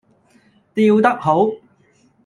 [0.73, 1.51] 吊得好